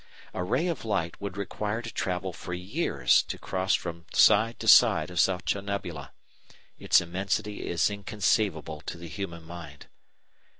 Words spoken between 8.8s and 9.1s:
to the